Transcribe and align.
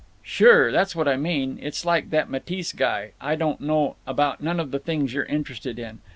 "Sure. 0.23 0.71
That's 0.71 0.95
what 0.95 1.07
I 1.07 1.15
mean. 1.15 1.59
It's 1.61 1.85
like 1.85 2.09
that 2.09 2.27
Matisse 2.27 2.73
guy. 2.73 3.11
I 3.21 3.35
don't 3.35 3.61
know 3.61 3.97
about 4.07 4.41
none 4.41 4.59
of 4.59 4.71
the 4.71 4.79
things 4.79 5.13
you're 5.13 5.25
interested 5.25 5.77
in. 5.77 5.99